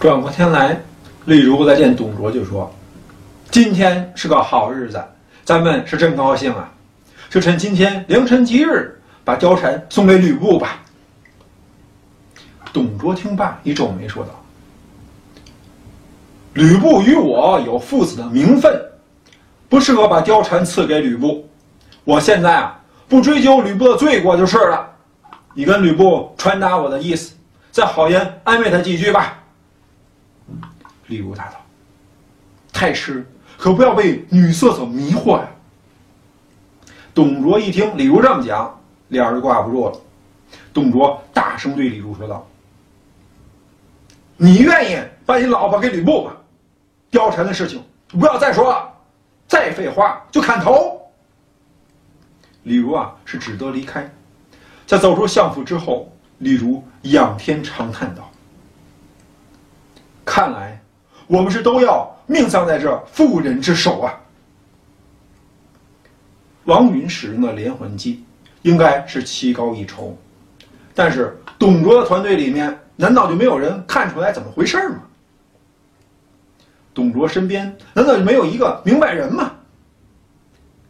[0.00, 0.80] 转过天来，
[1.26, 2.74] 李儒再见董卓就说
[3.52, 4.98] ：“今天是个好日子，
[5.44, 6.72] 咱们是真高兴啊！
[7.28, 10.80] 就趁今天良辰吉日，把貂蝉送给吕布吧。”
[12.72, 14.30] 董卓听罢，一皱眉说道
[16.54, 18.74] ：“吕布与我有父子的名分，
[19.68, 21.46] 不适合把貂蝉赐给吕布。
[22.04, 24.88] 我现在啊，不追究吕布的罪过就是了。
[25.52, 27.34] 你跟吕布传达我的意思，
[27.70, 29.36] 再好言安慰他几句吧。”
[31.10, 31.60] 李儒答道
[32.72, 33.26] ：“太师
[33.58, 35.48] 可不要被女色所迷惑呀。”
[37.12, 40.00] 董卓一听李儒这么讲，脸儿就挂不住了。
[40.72, 42.46] 董卓大声对李儒说道
[44.38, 46.36] ：“你愿意把你老婆给吕布吗？
[47.10, 48.88] 貂蝉的事情不要再说了，
[49.48, 51.10] 再废话就砍头。”
[52.62, 54.08] 李儒啊是只得离开，
[54.86, 56.08] 在走出相府之后，
[56.38, 58.30] 李儒仰天长叹道
[60.24, 60.80] ：“看来。”
[61.30, 64.18] 我们是都要命丧在这妇人之手啊！
[66.64, 68.24] 王允使用的连环计，
[68.62, 70.18] 应该是棋高一筹，
[70.92, 75.02] 但是董卓的团队里面，难道就没有人看出来怎么回事吗？
[76.92, 79.52] 董卓身边难道就没有一个明白人吗？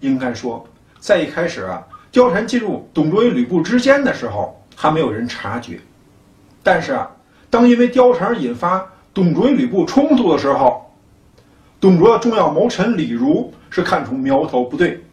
[0.00, 0.66] 应该说，
[1.00, 5.78] 在一开始啊，貂蝉进入董卓与吕布之间的时候，还没有人察觉，
[6.62, 7.10] 但是啊，
[7.50, 8.90] 当因为貂蝉引发。
[9.20, 10.90] 董卓与吕布冲突的时候，
[11.78, 15.04] 董卓的重要谋臣李儒是看出苗头不对。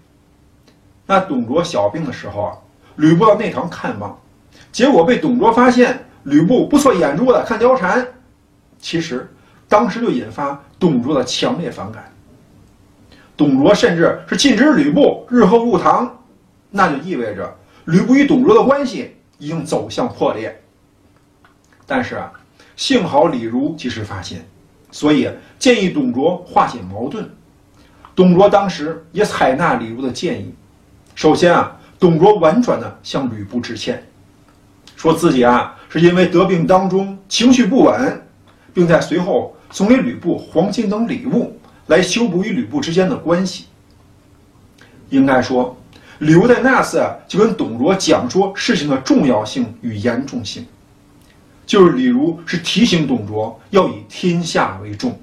[1.06, 2.58] 那董卓小病的时候啊，
[2.96, 4.18] 吕布到内堂看望，
[4.72, 8.08] 结果被董卓发现吕布不错眼珠的看貂蝉，
[8.80, 9.30] 其实
[9.68, 12.10] 当时就引发董卓的强烈反感。
[13.36, 16.24] 董卓甚至是禁止吕布日后入堂，
[16.70, 20.64] 那就意味着吕布与董卓的关系已经走向破裂。
[21.86, 22.32] 但是啊。
[22.78, 24.48] 幸好李儒及时发现，
[24.92, 27.28] 所以建议董卓化解矛盾。
[28.16, 30.54] 董卓当时也采纳李儒的建议。
[31.16, 34.08] 首先啊，董卓婉转地向吕布致歉，
[34.96, 38.22] 说自己啊是因为得病当中情绪不稳，
[38.76, 43.66] 并在随后送给吕布黄金等礼物，来修补与吕布之间的关系。
[45.10, 45.76] 应该说，
[46.20, 50.64] 李儒在那次就跟董卓讲说事情的重要性与严重性。
[51.68, 55.20] 就是李儒是提醒董卓要以天下为重，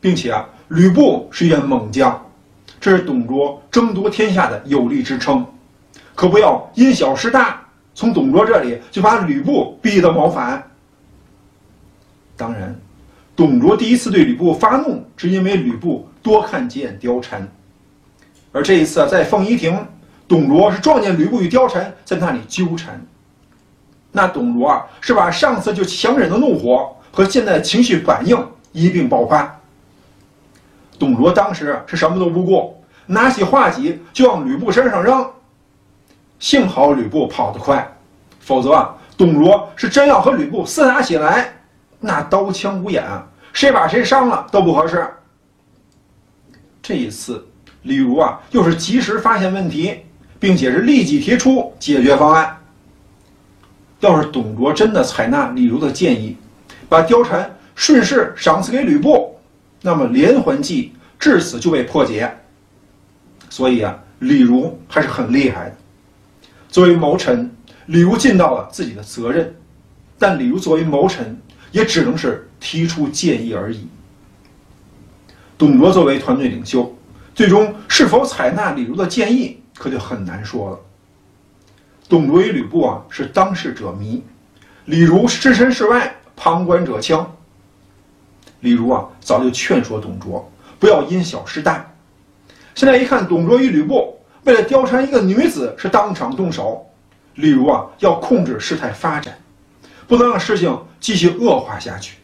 [0.00, 2.20] 并且啊，吕布是一员猛将，
[2.80, 5.46] 这是董卓争夺天下的有力支撑，
[6.16, 7.64] 可不要因小失大，
[7.94, 10.60] 从董卓这里就把吕布逼得谋反。
[12.36, 12.74] 当然，
[13.36, 17.46] 董卓第一次对吕布发怒，是因为吕布多看几眼貂蝉，
[18.50, 19.78] 而这一次在凤仪亭，
[20.26, 23.00] 董卓是撞见吕布与貂蝉在那里纠缠。
[24.12, 28.36] 那董卓啊，是把上次就强忍的怒火和现在的情绪反应
[28.72, 29.60] 一并爆发。
[30.98, 35.26] 董卓当时是什么都不顾，拿起画戟就往吕布身上扔。
[36.38, 37.86] 幸好吕布跑得快，
[38.40, 41.52] 否则啊，董卓是真要和吕布厮打起来，
[42.00, 43.04] 那刀枪无眼，
[43.52, 45.06] 谁把谁伤了都不合适。
[46.82, 47.46] 这一次，
[47.82, 50.00] 李儒啊，又是及时发现问题，
[50.38, 52.56] 并且是立即提出解决方案。
[54.00, 56.36] 要是董卓真的采纳李儒的建议，
[56.88, 59.38] 把貂蝉顺势赏赐给吕布，
[59.82, 62.34] 那么连环计至此就被破解。
[63.48, 65.76] 所以啊，李儒还是很厉害的。
[66.68, 67.50] 作为谋臣，
[67.86, 69.54] 李儒尽到了自己的责任，
[70.18, 71.38] 但李儒作为谋臣，
[71.72, 73.86] 也只能是提出建议而已。
[75.58, 76.96] 董卓作为团队领袖，
[77.34, 80.78] 最终是否采纳李儒的建议，可就很难说了。
[82.10, 84.20] 董卓与吕布啊是当事者迷，
[84.86, 87.24] 李儒置身事外，旁观者清。
[88.58, 90.50] 李儒啊早就劝说董卓
[90.80, 91.88] 不要因小失大，
[92.74, 96.84] 现在一看董卓与吕布为了貂蝉一个女子是当场动手，
[97.36, 99.38] 李儒啊要控制事态发展，
[100.08, 102.16] 不能让事情继续恶化下去。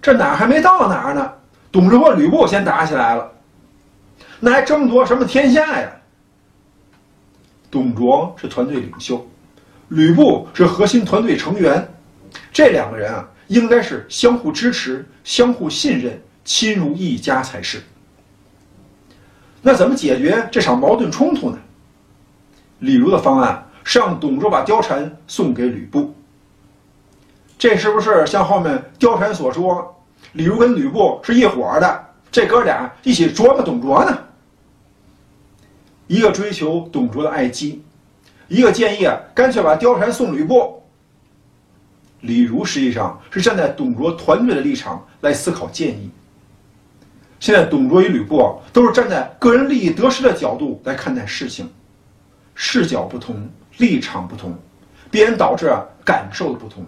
[0.00, 1.30] 这哪还没到哪儿呢？
[1.70, 3.30] 董卓和吕布先打起来了，
[4.40, 5.92] 那还争夺什么天下呀？
[7.70, 9.24] 董卓是团队领袖，
[9.88, 11.88] 吕布是核心团队成员，
[12.52, 17.80] 这两个人啊，应该是相互支持、相互信任、亲如一家才是。
[19.62, 21.58] 那怎么解决这场矛盾冲突呢？
[22.80, 26.14] 李儒的方案是让董卓把貂蝉送给吕布。
[27.58, 30.02] 这是不是像后面貂蝉所说，
[30.32, 32.06] 李儒跟吕布是一伙的？
[32.32, 34.18] 这哥俩一起琢磨董卓呢？
[36.10, 37.84] 一个追求董卓的爱姬，
[38.48, 40.82] 一个建议啊，干脆把貂蝉送吕布。
[42.22, 46.10] 李儒实际上是站在董卓团队的立场来思考建议。
[47.38, 51.70] 现在董卓与吕布啊都是站在个人利益得失的角度来看待事情，
[52.56, 53.48] 视角不同，
[53.78, 54.52] 立场不同，
[55.12, 55.72] 必然导致
[56.04, 56.84] 感受的不同。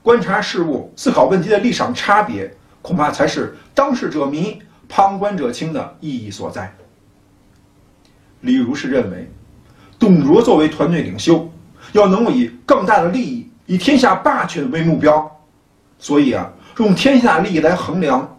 [0.00, 6.72] 观察事物、思考问题的立场差别，恐怕才是当事者迷、旁观者清的意义所在。
[8.40, 9.30] 李儒是认为，
[9.98, 11.50] 董卓作为团队领袖，
[11.92, 15.30] 要能够以更大的利益、以天下霸权为目标，
[15.98, 18.36] 所以啊，用天下利益来衡量。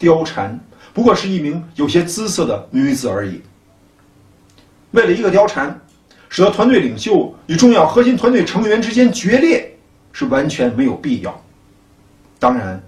[0.00, 0.58] 貂蝉
[0.92, 3.40] 不过是一名有些姿色的女子而已。
[4.90, 5.80] 为了一个貂蝉，
[6.28, 9.78] 使得团队领袖与重要核心团队成员之间决裂，
[10.12, 11.40] 是完全没有必要。
[12.40, 12.82] 当然，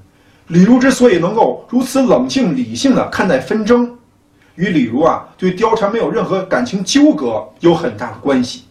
[0.49, 3.94] 李儒之所以能够如此冷静理性的看待纷争，
[4.57, 8.65] 与李儒啊对貂蝉没有任何感情纠葛有很大的关系。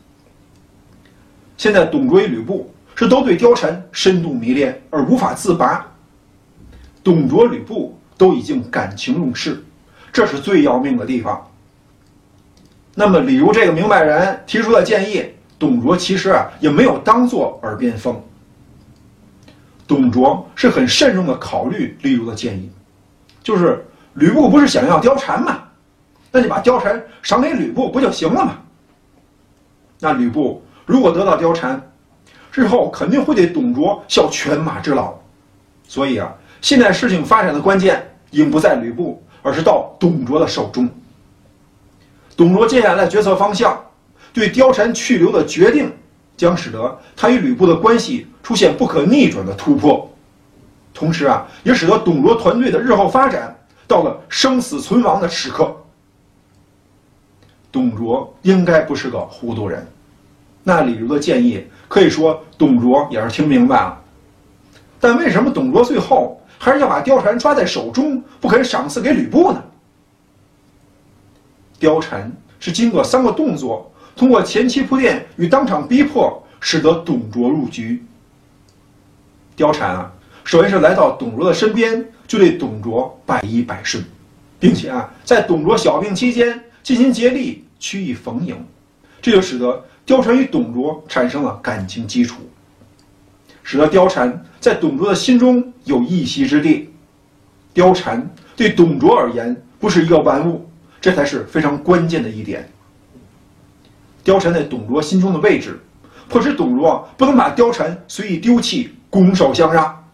[1.58, 5.86] 现在董卓与吕布是都对貂蝉深度迷恋而无法自拔。
[7.04, 7.98] 董卓、吕布。
[8.16, 9.62] 都已经感情用事，
[10.14, 11.46] 这是最要命的地方。
[12.94, 15.26] 那么，李儒这个明白人提出的建议，
[15.58, 18.24] 董卓其实啊也没有当做耳边风。
[19.88, 22.70] 董卓是很慎重的考虑李儒的建议，
[23.42, 23.84] 就是
[24.14, 25.64] 吕布不是想要貂蝉吗？
[26.36, 28.58] 那你把貂蝉赏给吕布不就行了吗？
[30.00, 31.80] 那吕布如果得到貂蝉，
[32.52, 35.14] 日后肯定会对董卓效犬马之劳，
[35.88, 36.34] 所以啊。
[36.60, 40.90] 现在事情发展的关键已经不在吕布，而是到董卓的手中。
[42.36, 43.80] 董卓接下来的决策方向，
[44.34, 45.94] 对貂蝉去留的决定，
[46.36, 50.10] 将使得他与吕布的关系出现不可逆转的突破，
[50.96, 53.56] 同时啊，也使得董卓团队的日后发展
[53.88, 55.76] 到了生死存亡的时刻。
[57.74, 59.86] 董卓应该不是个糊涂人，
[60.64, 64.00] 那李儒的建议，可以说董卓也是听明白了。
[65.00, 66.40] 但为什么董卓最后？
[66.60, 69.62] 还是要把貂蝉抓在手中，不肯赏赐给吕布呢？
[71.78, 78.02] 貂蝉是经过三个动作，通过前期铺垫与当场逼迫，使得董卓入局。
[79.58, 80.14] 貂蝉啊，
[80.46, 84.02] 首先是来到董卓的身边，就对董卓百依百顺，
[84.58, 88.56] 并且啊，在董卓小病期间尽心竭力，曲意逢迎，
[89.22, 92.38] 这就使得貂蝉与董卓产生了感情基础。
[93.62, 96.90] 使得貂蝉在董卓的心中有一席之地。
[97.76, 98.26] 貂蝉
[98.56, 100.66] 对董卓而言不是一个玩物，
[101.02, 102.72] 这才是非常关键的一点。
[104.24, 105.78] 貂蝉在董卓心中的位置，
[106.30, 110.06] 迫使董卓不能把貂蝉随意丢弃，拱手相让。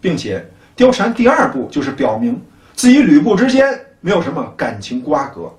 [0.00, 0.44] 并且，
[0.76, 2.40] 貂蝉第二步就是表明
[2.74, 5.52] 自己吕布之间没有什么感情瓜葛。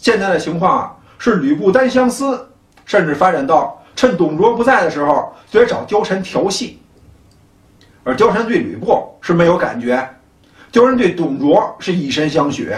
[0.00, 2.48] 现在的情况啊，是吕布单相思，
[2.86, 3.76] 甚至发展到。
[3.94, 6.78] 趁董卓不在的时候，就来找貂蝉调戏。
[8.02, 9.96] 而貂蝉对吕布是没有感觉，
[10.72, 12.72] 貂蝉对董卓是以身相许，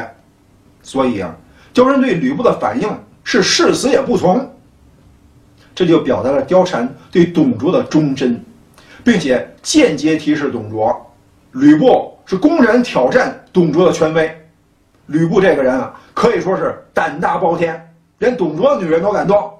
[0.82, 1.32] 所以啊，
[1.72, 2.88] 貂蝉对吕布的反应
[3.22, 4.52] 是誓死也不从。
[5.76, 8.44] 这就表达了貂蝉对董卓的忠贞，
[9.04, 11.14] 并且间接提示董卓，
[11.52, 14.38] 吕布是公然挑战董卓的权威。
[15.06, 19.52] 吕布这个人啊，可以说是胆大包天，连董卓的女人都敢动。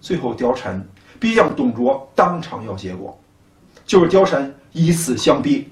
[0.00, 0.82] 最后，貂蝉
[1.18, 3.18] 逼向董卓当场要结果，
[3.86, 5.70] 就是貂蝉以死相逼。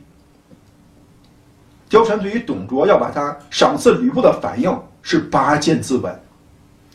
[1.91, 6.15] 貂蝉对于董卓要把他赏赐吕布的反应是拔剑自刎，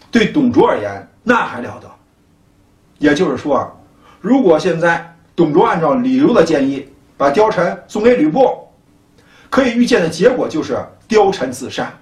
[0.09, 1.87] 对董卓而言那还了得？
[2.97, 3.71] 也就是说啊，
[4.19, 8.67] 如果现在董卓按照李儒的建议把貂蝉送给吕布，
[9.51, 11.93] 可以预见的结果就是貂蝉自杀，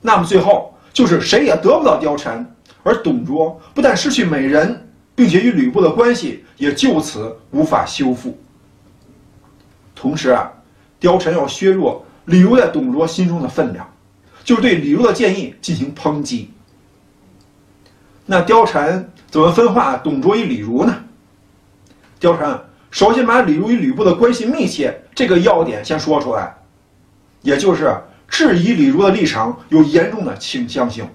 [0.00, 2.54] 那么最后就是谁也得不到貂蝉。
[2.82, 8.38] 而董卓不但失去美人，并且与吕布的关系也就此无法修复。
[9.94, 10.50] 同时啊，
[10.98, 13.86] 貂蝉要削弱李儒在董卓心中的分量，
[14.42, 16.50] 就是对李儒的建议进行抨击。
[18.24, 21.04] 那貂蝉怎么分化董卓与李儒呢？
[22.18, 22.58] 貂蝉
[22.90, 26.56] 首先把李儒与吕布的关系密切这个要点先说出来，
[27.42, 27.94] 也就是
[28.30, 31.06] 质疑李儒的立场有严重的倾向性。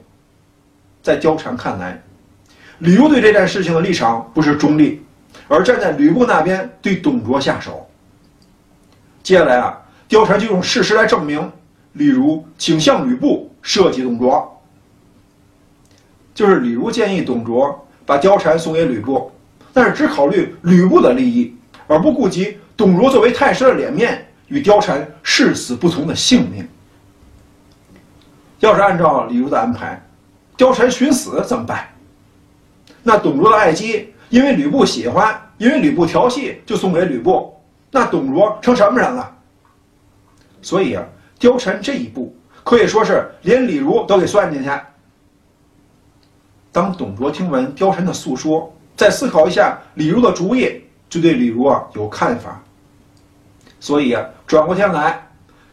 [1.01, 2.03] 在貂蝉看来，
[2.79, 5.01] 李儒对这件事情的立场不是中立，
[5.47, 7.89] 而站在吕布那边对董卓下手。
[9.23, 11.51] 接下来啊，貂蝉就用事实来证明，
[11.93, 14.51] 李儒倾向吕布设计董卓。
[16.33, 19.31] 就是李儒建议董卓把貂蝉送给吕布，
[19.73, 21.55] 但是只考虑吕布的利益，
[21.87, 26.67] 而不顾及董卓作为太师的脸面与貂蝉誓死不从的性命。
[28.65, 30.01] 要是按照李儒的安排。
[30.57, 31.87] 貂蝉寻死怎么办？
[33.03, 37.53] 那董卓的爱姬因为吕布喜欢，因为吕布调戏，就送给吕布，
[37.91, 39.31] 那董卓成什么人了？
[40.61, 41.03] 所以啊，
[41.39, 44.69] 貂蝉这一步可以说是连李儒都给算进去。
[46.71, 52.61] 当董卓听闻貂蝉的诉说，再思考一下李儒的主意，就对李儒啊有看法。
[53.79, 55.24] 所以啊，转过天来，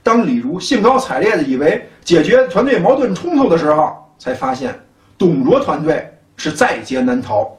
[0.02, 4.78] 当李儒兴高采烈的以为解决团队矛盾冲突的时候，才发现
[5.16, 7.56] 董卓团队是在劫难逃。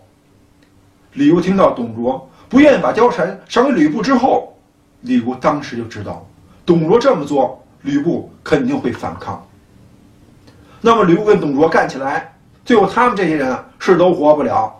[1.14, 4.56] 李儒听到董卓不愿意把貂蝉赏给吕布之后，
[5.02, 6.26] 李儒当时就知道，
[6.66, 9.46] 董卓这么做，吕布肯定会反抗。
[10.82, 12.30] 那么吕布跟董卓干起来。
[12.66, 14.74] 最后，他们这些人是都活不了，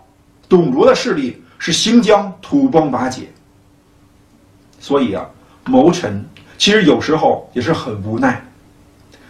[0.48, 3.28] 董卓的势力是行将土崩瓦解。
[4.80, 5.28] 所以啊，
[5.66, 6.24] 谋臣
[6.64, 8.42] 其实有时候也是很无奈，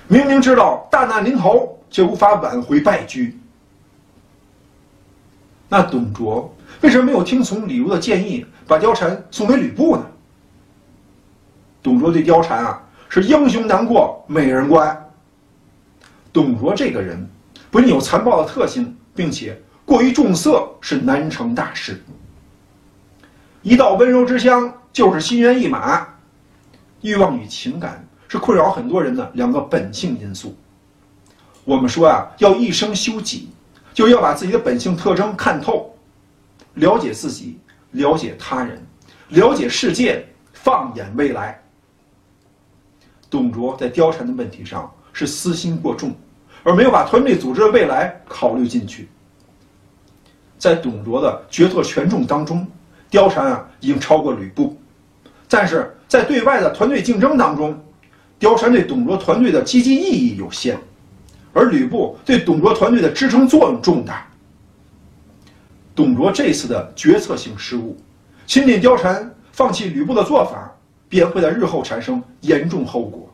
[0.06, 3.36] 明明知道大难临头，却无法挽回败局。
[5.68, 10.06] 那董卓为什么没有听从李儒的建议，把貂蝉送给吕布呢？
[11.82, 15.10] 董卓对貂蝉啊是英雄难过美人关。
[16.32, 17.28] 董卓这个人。
[17.68, 22.00] 不仅有残暴的特性，并且过于重色是难成大事。
[23.62, 26.06] 一道温柔之乡就是心猿意马，
[27.04, 30.56] 欲望与情感是困扰很多人的两个本性因素。
[31.62, 33.50] 我们说啊，要一生修己，
[33.92, 35.94] 就要把自己的本性特征看透，
[36.72, 37.58] 了解自己，
[37.90, 38.82] 了解他人，
[39.28, 41.62] 了解世界，放眼未来。
[43.28, 46.10] 董卓在貂蝉的问题上是私心过重。
[46.62, 49.10] 而没有把团队组织的未来考虑进去，
[50.56, 52.66] 在董卓的决策权重当中，
[53.10, 54.74] 貂蝉啊已经超过吕布，
[55.56, 57.80] 但是在对外的团队竞争当中，
[58.40, 60.76] 貂蝉对董卓团队的积极意义有限，
[61.52, 64.26] 而吕布对董卓团队的支撑作用重大。
[65.94, 67.96] 董卓这次的决策性失误，
[68.48, 70.68] 钦定貂蝉放弃吕布的做法，
[71.08, 73.32] 便会在日后产生严重后果。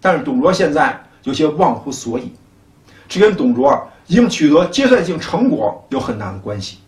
[0.00, 2.30] 但是董卓现在有些忘乎所以。
[3.08, 6.78] 这跟董卓已经取得阶段性成果有很大的关系。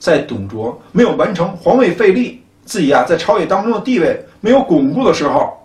[0.00, 5.56] 在董卓没有完成皇位废立，自己啊在朝野当中的地位没有巩固的时候，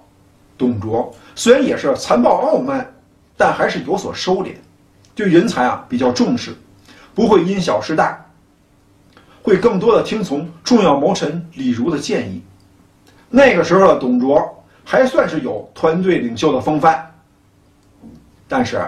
[0.57, 2.89] 董卓虽然也是残暴傲慢，
[3.35, 4.53] 但还是有所收敛，
[5.13, 6.55] 对人才啊比较重视，
[7.13, 8.17] 不会因小失大，
[9.41, 12.41] 会更多的听从重要谋臣李儒的建议。
[13.29, 17.05] 那个时候的董卓还算是有团队领袖的风范。
[18.47, 18.81] 但是，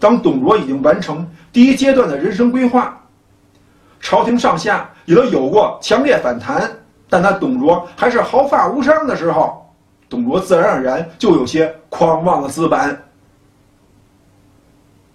[0.00, 3.00] 当董卓已经完成第一阶段的人生规划，
[4.00, 6.68] 朝廷上下也都有过强烈反弹，
[7.12, 9.70] 但他董卓还是毫发无伤的时候，
[10.08, 12.98] 董卓自然而然就有些狂妄的资本。